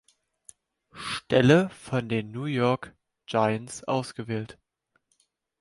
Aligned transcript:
Stelle 0.93 1.69
von 1.69 2.09
den 2.09 2.31
New 2.31 2.45
York 2.45 2.95
Giants 3.29 3.83
ausgewählt. 3.83 4.57